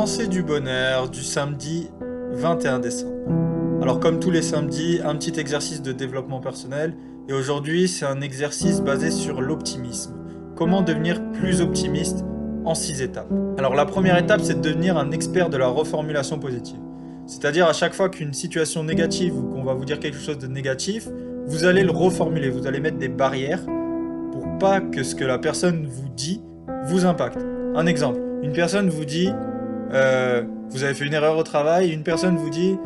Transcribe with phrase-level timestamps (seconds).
[0.00, 1.90] pensée du bonheur du samedi
[2.30, 3.12] 21 décembre.
[3.82, 6.94] Alors comme tous les samedis, un petit exercice de développement personnel
[7.28, 10.14] et aujourd'hui c'est un exercice basé sur l'optimisme.
[10.56, 12.24] Comment devenir plus optimiste
[12.64, 13.30] en 6 étapes.
[13.58, 16.80] Alors la première étape c'est de devenir un expert de la reformulation positive.
[17.26, 20.46] C'est-à-dire à chaque fois qu'une situation négative ou qu'on va vous dire quelque chose de
[20.46, 21.10] négatif,
[21.46, 23.66] vous allez le reformuler, vous allez mettre des barrières
[24.32, 26.40] pour pas que ce que la personne vous dit
[26.86, 27.44] vous impacte.
[27.74, 29.30] Un exemple, une personne vous dit
[29.92, 32.78] euh, vous avez fait une erreur au travail, une personne vous dit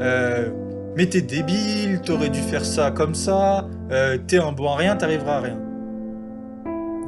[0.00, 0.50] euh,
[0.96, 4.96] mais t'es débile, t'aurais dû faire ça comme ça, euh, t'es un bon à rien,
[4.96, 5.58] t'arriveras à rien.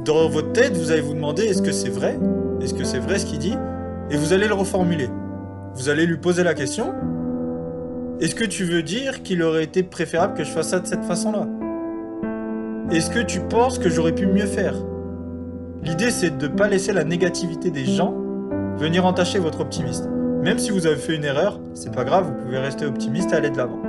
[0.05, 2.17] Dans votre tête, vous allez vous demander est-ce que c'est vrai?
[2.61, 3.55] Est-ce que c'est vrai ce qu'il dit?
[4.09, 5.09] Et vous allez le reformuler.
[5.73, 6.93] Vous allez lui poser la question
[8.21, 11.03] est-ce que tu veux dire qu'il aurait été préférable que je fasse ça de cette
[11.03, 11.47] façon-là?
[12.89, 14.73] Est-ce que tu penses que j'aurais pu mieux faire?
[15.83, 18.15] L'idée, c'est de ne pas laisser la négativité des gens
[18.77, 20.09] venir entacher votre optimisme.
[20.41, 23.35] Même si vous avez fait une erreur, c'est pas grave, vous pouvez rester optimiste et
[23.35, 23.81] aller de l'avant.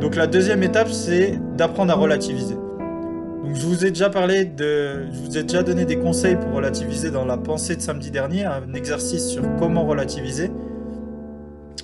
[0.00, 2.54] Donc la deuxième étape, c'est d'apprendre à relativiser.
[2.54, 6.52] Donc je vous ai déjà parlé de, je vous ai déjà donné des conseils pour
[6.52, 10.50] relativiser dans la pensée de samedi dernier, un exercice sur comment relativiser.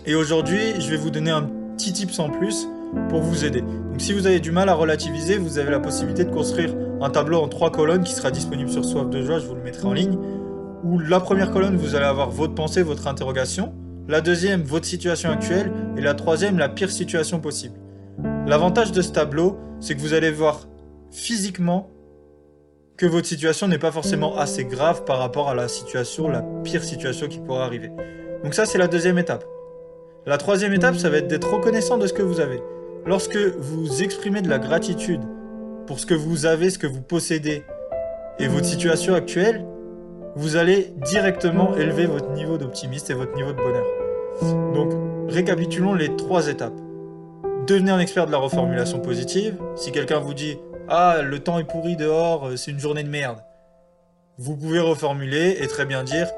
[0.06, 2.66] Et aujourd'hui, je vais vous donner un petit tips en plus
[3.10, 3.60] pour vous aider.
[3.60, 7.10] Donc si vous avez du mal à relativiser, vous avez la possibilité de construire un
[7.10, 9.86] tableau en trois colonnes qui sera disponible sur Soif de joie, je vous le mettrai
[9.86, 10.18] en ligne
[10.84, 13.72] où la première colonne, vous allez avoir votre pensée, votre interrogation,
[14.08, 17.78] la deuxième, votre situation actuelle, et la troisième, la pire situation possible.
[18.46, 20.68] L'avantage de ce tableau, c'est que vous allez voir
[21.10, 21.90] physiquement
[22.96, 26.84] que votre situation n'est pas forcément assez grave par rapport à la situation, la pire
[26.84, 27.90] situation qui pourrait arriver.
[28.42, 29.44] Donc ça, c'est la deuxième étape.
[30.26, 32.62] La troisième étape, ça va être d'être reconnaissant de ce que vous avez.
[33.06, 35.22] Lorsque vous exprimez de la gratitude
[35.86, 37.64] pour ce que vous avez, ce que vous possédez,
[38.38, 39.64] et votre situation actuelle,
[40.36, 43.86] vous allez directement élever votre niveau d'optimisme et votre niveau de bonheur.
[44.74, 44.92] Donc,
[45.28, 46.78] récapitulons les trois étapes.
[47.66, 49.56] Devenez un expert de la reformulation positive.
[49.76, 50.58] Si quelqu'un vous dit
[50.88, 53.38] «Ah, le temps est pourri dehors, euh, c'est une journée de merde»,
[54.38, 56.28] vous pouvez reformuler et très bien dire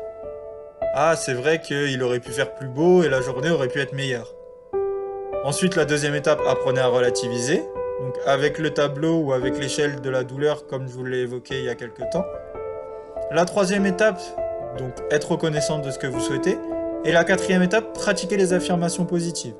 [0.94, 3.94] «Ah, c'est vrai qu'il aurait pu faire plus beau et la journée aurait pu être
[3.94, 4.34] meilleure».
[5.44, 7.62] Ensuite, la deuxième étape, apprenez à relativiser.
[8.00, 11.58] Donc, avec le tableau ou avec l'échelle de la douleur, comme je vous l'ai évoqué
[11.60, 12.25] il y a quelques temps.
[13.34, 14.20] La troisième étape,
[14.76, 16.59] donc être reconnaissant de ce que vous souhaitez.
[17.06, 19.54] Et la quatrième étape, pratiquer les affirmations positives.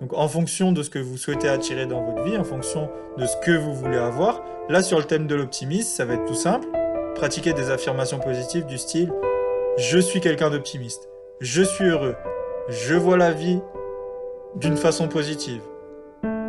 [0.00, 3.26] Donc en fonction de ce que vous souhaitez attirer dans votre vie, en fonction de
[3.26, 4.44] ce que vous voulez avoir.
[4.68, 6.68] Là sur le thème de l'optimisme, ça va être tout simple.
[7.16, 9.12] Pratiquer des affirmations positives du style
[9.78, 11.08] «Je suis quelqu'un d'optimiste.
[11.40, 12.14] Je suis heureux.
[12.68, 13.58] Je vois la vie
[14.54, 15.62] d'une façon positive.»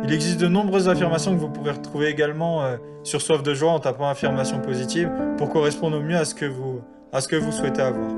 [0.04, 3.72] Il existe de nombreuses affirmations que vous pourrez retrouver également euh, sur Soif de joie
[3.72, 6.80] en tapant affirmation positive pour correspondre au mieux à ce que vous,
[7.12, 8.08] à ce que vous souhaitez avoir.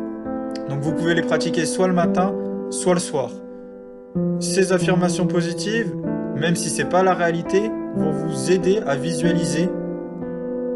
[0.68, 2.34] Donc vous pouvez les pratiquer soit le matin,
[2.70, 3.30] soit le soir.
[4.40, 5.92] Ces affirmations positives,
[6.36, 9.68] même si ce n'est pas la réalité, vont vous aider à visualiser,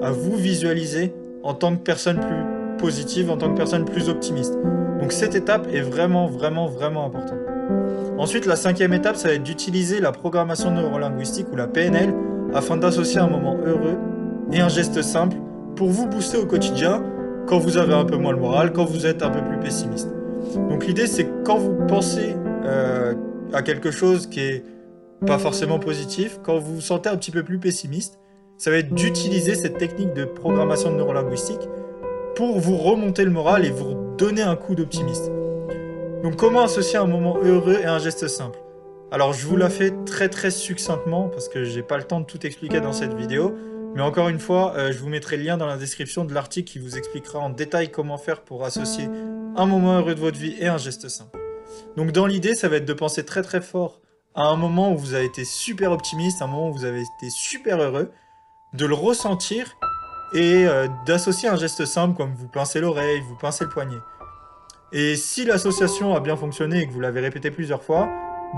[0.02, 4.54] à vous visualiser en tant que personne plus positive, en tant que personne plus optimiste.
[5.00, 7.45] Donc cette étape est vraiment, vraiment, vraiment importante.
[8.18, 12.14] Ensuite, la cinquième étape, ça va être d'utiliser la programmation neurolinguistique ou la PNL
[12.54, 13.98] afin d'associer un moment heureux
[14.52, 15.36] et un geste simple
[15.74, 17.04] pour vous booster au quotidien
[17.46, 20.08] quand vous avez un peu moins le moral, quand vous êtes un peu plus pessimiste.
[20.70, 22.34] Donc l'idée, c'est quand vous pensez
[22.64, 23.14] euh,
[23.52, 24.64] à quelque chose qui est
[25.26, 28.18] pas forcément positif, quand vous vous sentez un petit peu plus pessimiste,
[28.56, 31.68] ça va être d'utiliser cette technique de programmation neurolinguistique
[32.34, 35.32] pour vous remonter le moral et vous donner un coup d'optimisme.
[36.22, 38.58] Donc comment associer un moment heureux et un geste simple?
[39.12, 42.26] Alors je vous la fais très très succinctement parce que j'ai pas le temps de
[42.26, 43.54] tout expliquer dans cette vidéo.
[43.94, 46.70] Mais encore une fois, euh, je vous mettrai le lien dans la description de l'article
[46.70, 49.08] qui vous expliquera en détail comment faire pour associer
[49.56, 51.38] un moment heureux de votre vie et un geste simple.
[51.96, 54.00] Donc dans l'idée, ça va être de penser très très fort
[54.34, 57.30] à un moment où vous avez été super optimiste, un moment où vous avez été
[57.30, 58.10] super heureux,
[58.74, 59.78] de le ressentir
[60.34, 63.96] et euh, d'associer un geste simple comme vous pincez l'oreille, vous pincez le poignet.
[64.92, 68.08] Et si l'association a bien fonctionné et que vous l'avez répété plusieurs fois,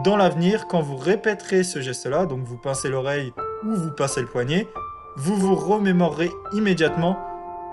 [0.04, 3.32] dans l'avenir, quand vous répéterez ce geste-là, donc vous pincez l'oreille
[3.64, 4.69] ou vous pincez le poignet,
[5.16, 7.19] vous vous remémorerez immédiatement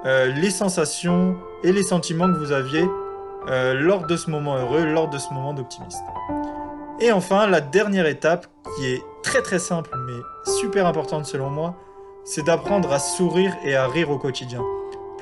[0.06, 2.88] euh, les sensations et les sentiments que vous aviez
[3.50, 6.06] euh, lors de ce moment heureux, lors de ce moment d'optimisme.
[7.02, 8.48] Et enfin, la dernière étape,
[8.78, 11.76] qui est très très simple mais super importante selon moi,
[12.24, 14.62] c'est d'apprendre à sourire et à rire au quotidien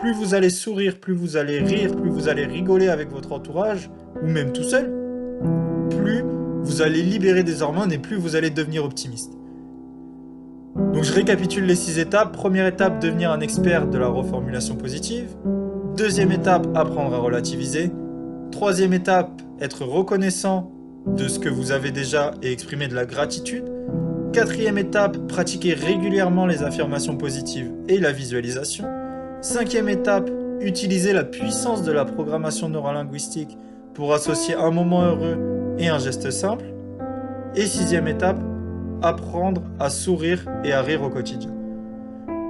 [0.03, 3.89] plus vous allez sourire, plus vous allez rire, plus vous allez rigoler avec votre entourage,
[4.21, 4.91] ou même tout seul,
[5.97, 6.25] plus
[6.61, 9.31] vous allez libérer des hormones et plus vous allez devenir optimiste.
[10.75, 12.33] Donc je récapitule les six étapes.
[12.33, 15.37] Première étape, devenir un expert de la reformulation positive.
[15.95, 17.89] Deuxième étape, apprendre à relativiser.
[18.51, 20.69] Troisième étape, être reconnaissant
[21.07, 23.71] de ce que vous avez déjà et exprimer de la gratitude.
[24.33, 29.02] Quatrième étape, pratiquer régulièrement les affirmations positives et la visualisation.
[29.43, 30.31] Cinquième étape,
[30.61, 33.57] utiliser la puissance de la programmation neurolinguistique
[33.93, 36.63] pour associer un moment heureux et un geste simple.
[37.53, 38.39] Et sixième étape,
[39.01, 41.51] apprendre à sourire et à rire au quotidien.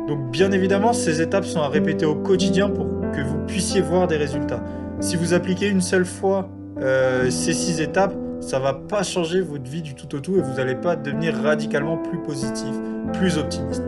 [0.07, 4.06] Donc bien évidemment, ces étapes sont à répéter au quotidien pour que vous puissiez voir
[4.06, 4.63] des résultats.
[5.00, 6.48] Si vous appliquez une seule fois
[6.80, 10.42] euh, ces six étapes, ça va pas changer votre vie du tout au tout et
[10.42, 12.75] vous n'allez pas devenir radicalement plus positif,
[13.13, 13.84] plus optimiste.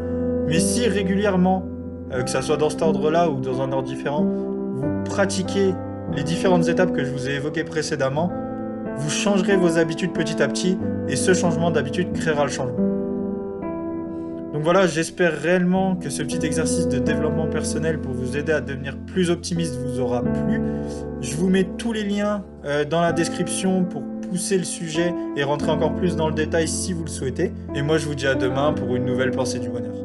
[0.48, 1.68] Mais si régulièrement,
[2.12, 5.74] euh, que ça soit dans cet ordre-là ou dans un ordre différent, vous pratiquez
[6.16, 8.32] les différentes étapes que je vous ai évoquées précédemment,
[8.98, 12.96] vous changerez vos habitudes petit à petit et ce changement d'habitude créera le changement.
[14.54, 18.62] Donc voilà, j'espère réellement que ce petit exercice de développement personnel pour vous aider à
[18.62, 20.62] devenir plus optimiste vous aura plu.
[21.20, 25.44] Je vous mets tous les liens euh, dans la description pour pousser le sujet et
[25.44, 27.52] rentrer encore plus dans le détail si vous le souhaitez.
[27.76, 30.05] Et moi je vous dis à demain pour une nouvelle pensée du bonheur.